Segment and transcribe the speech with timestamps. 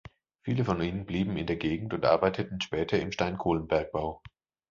[0.41, 4.23] Viele von ihnen blieben in der Gegend und arbeiteten später im Steinkohlenbergbau.